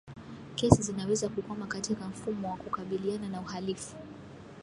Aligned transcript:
Kesi 0.55 0.81
zinaweza 0.83 1.29
kukwama 1.29 1.67
katika 1.67 2.07
mfumo 2.07 2.49
wa 2.51 2.57
kukabiliana 2.57 3.29
na 3.29 3.41
uhalifu 3.41 3.95